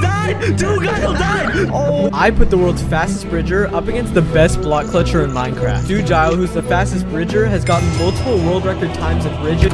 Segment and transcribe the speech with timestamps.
[0.00, 0.58] died!
[0.58, 1.68] Two guys all died!
[1.72, 2.10] Oh!
[2.12, 5.84] I put the world's fastest bridger up against the best block clutcher in Minecraft.
[5.84, 9.72] Dujile, who's the fastest bridger, has gotten multiple world record times in bridging.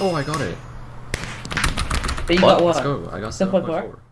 [0.00, 0.56] Oh, I got it.
[2.26, 2.76] But you got what?
[2.76, 3.08] Let's go.
[3.12, 3.64] I got 7.4?
[3.64, 4.03] 7.4.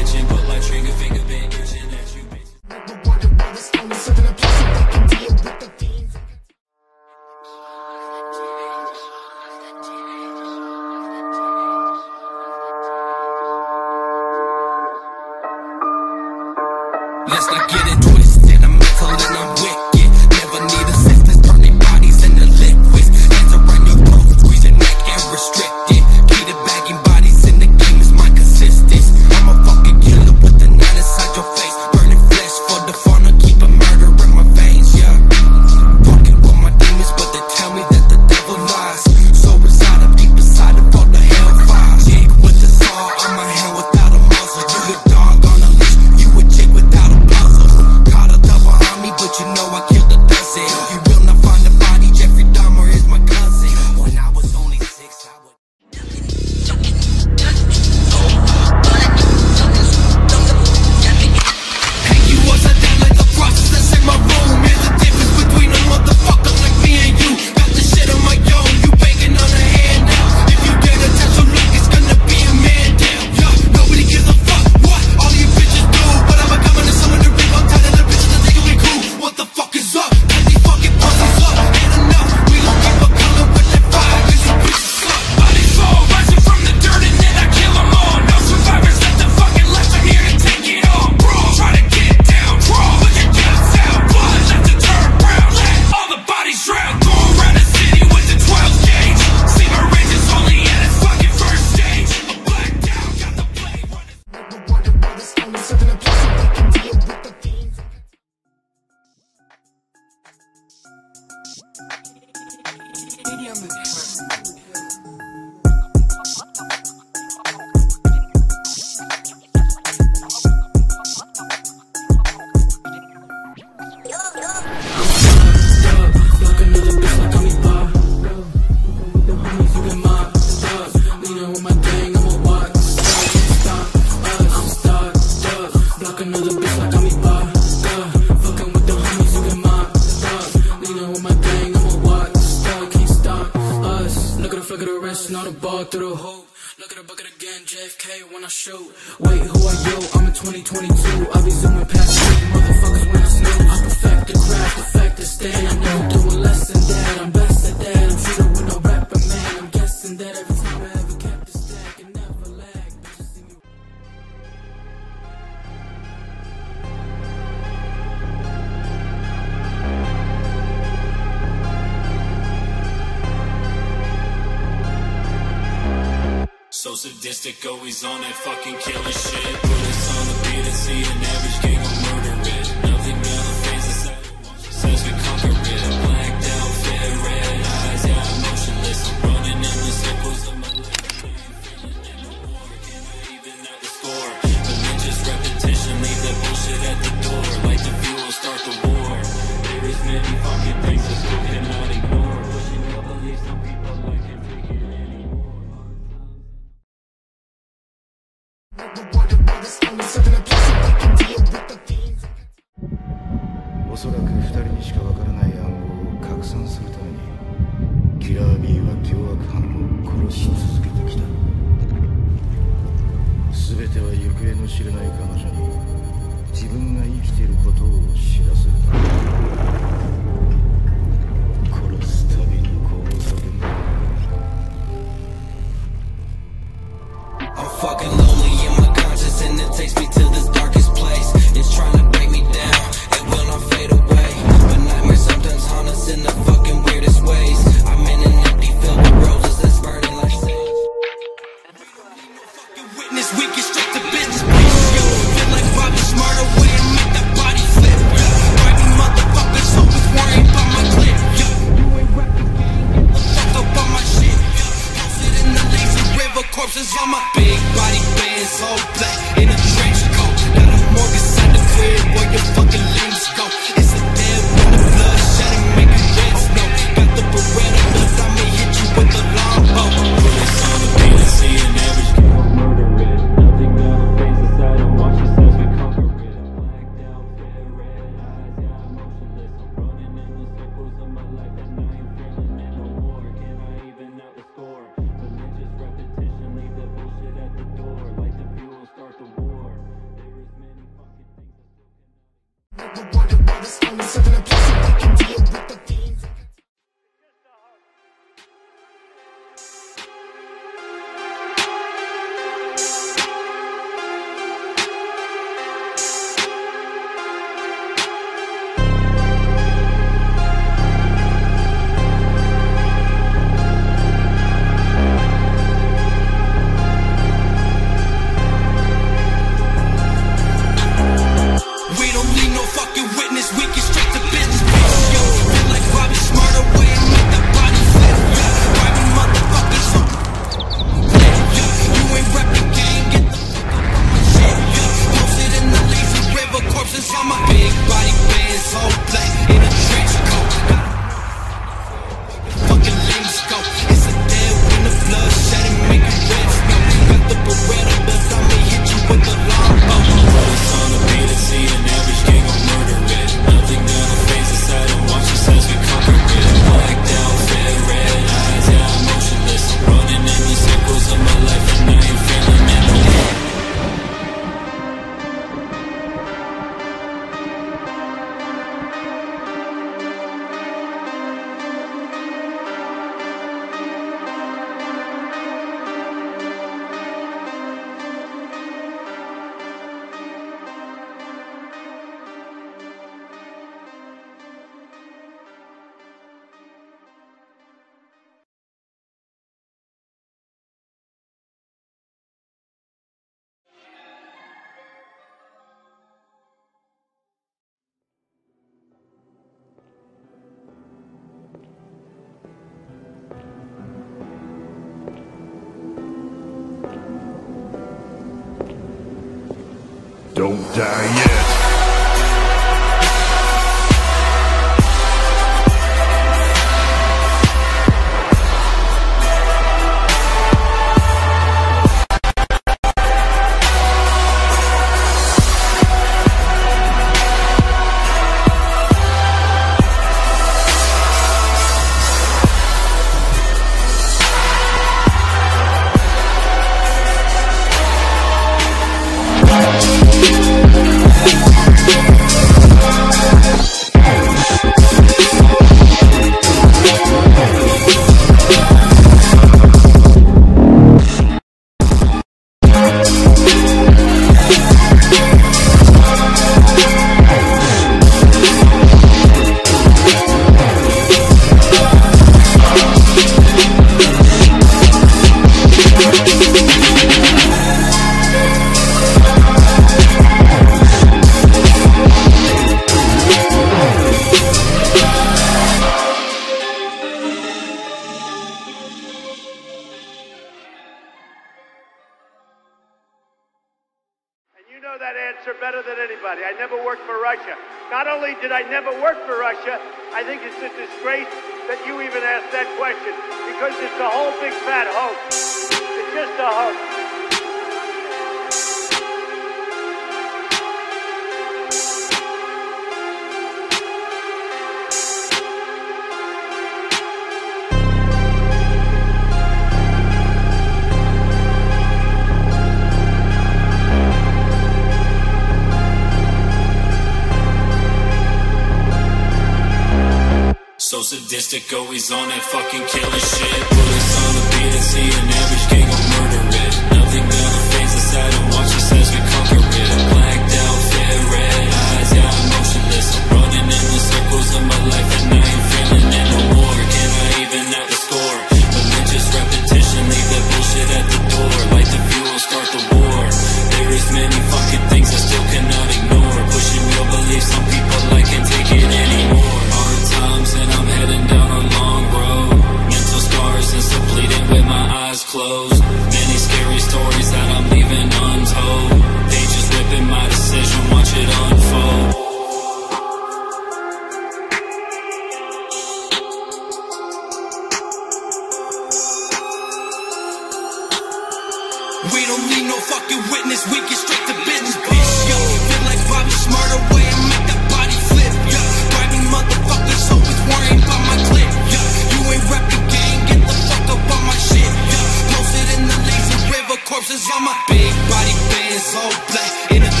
[582.11, 585.37] We don't need no fucking witness, we get straight to business, bitch, yo.
[585.71, 588.61] Feel like Bobby Smart away and make that body flip, yo.
[588.91, 591.81] Grimy motherfuckers always worrying about my clip, yo.
[592.11, 594.59] You ain't rep the gang, get the fuck up on my shit,
[594.91, 594.99] yo.
[595.31, 599.51] Posted in the lazy river, corpses on my big body bands, all black.
[599.71, 600.00] In a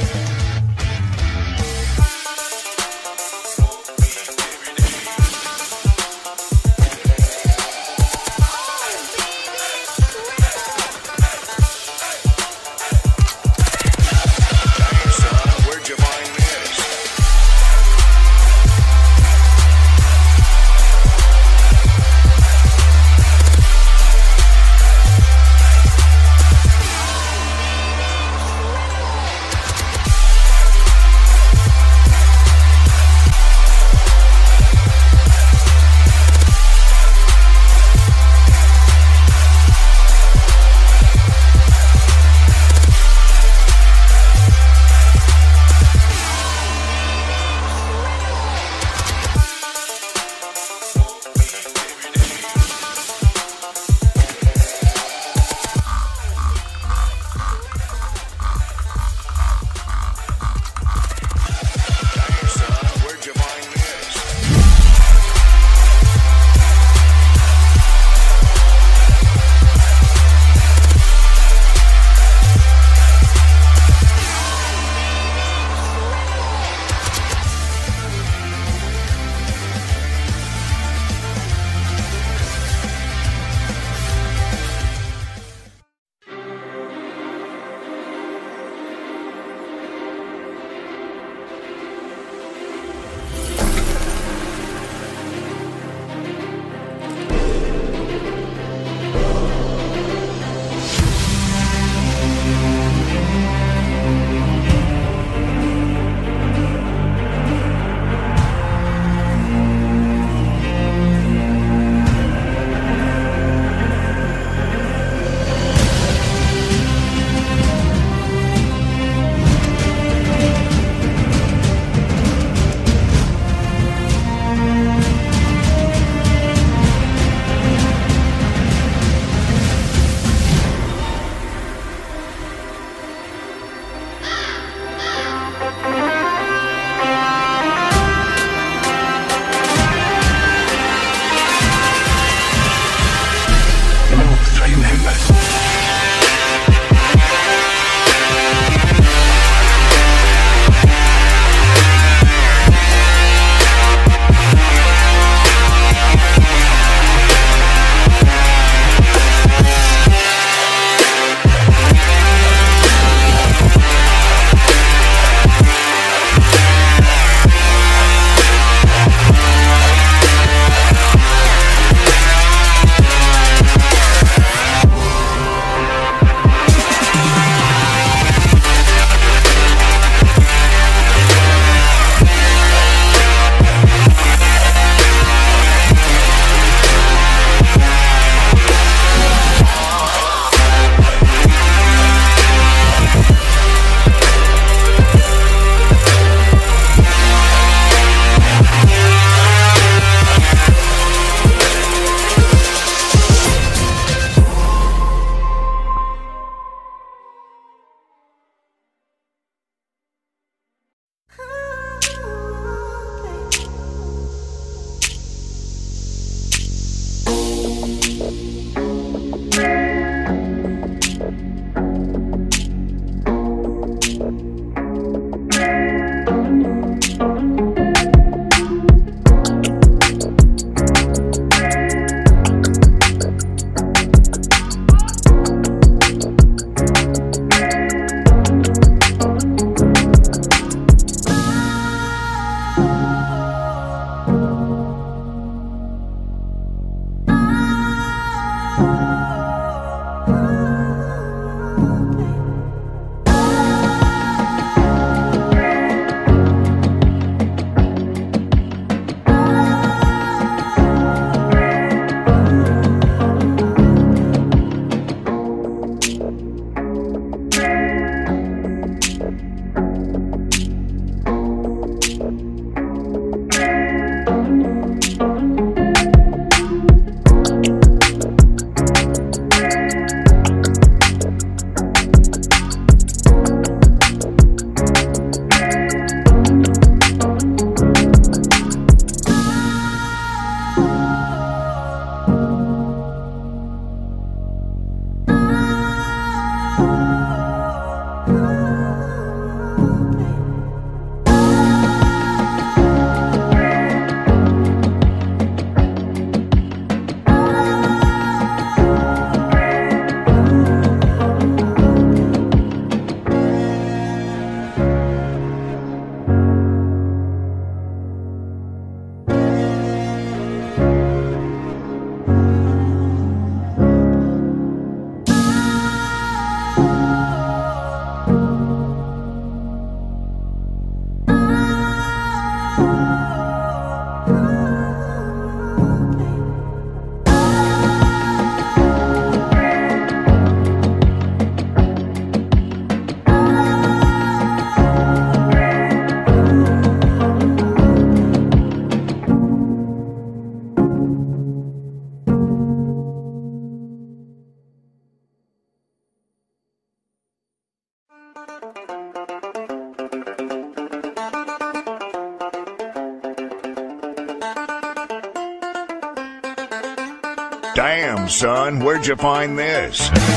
[369.21, 370.30] find this?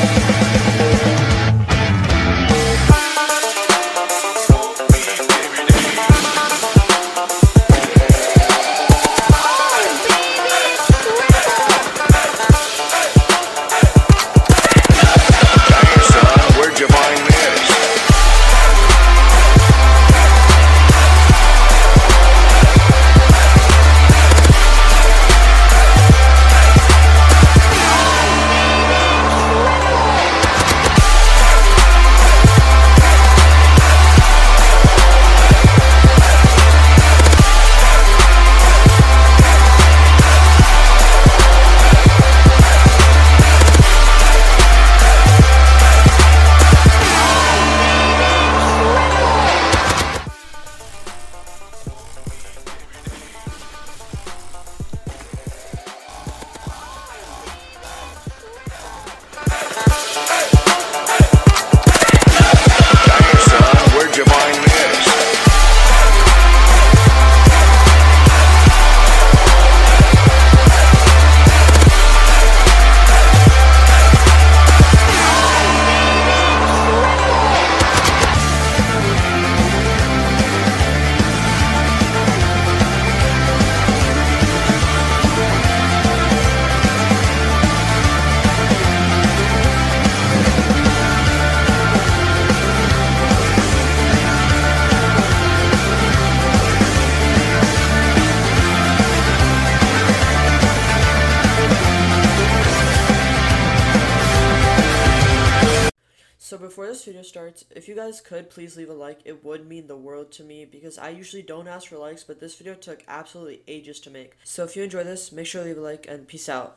[106.84, 109.86] before this video starts, if you guys could please leave a like, it would mean
[109.86, 113.02] the world to me because I usually don't ask for likes, but this video took
[113.08, 114.36] absolutely ages to make.
[114.44, 116.76] So if you enjoy this, make sure to leave a like and peace out.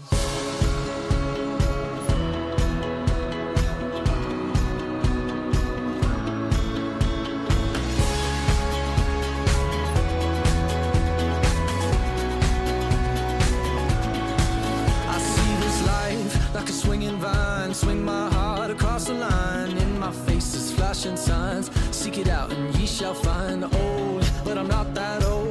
[21.01, 21.71] flashing signs.
[21.95, 25.50] Seek it out and ye shall find old, but I'm not that old.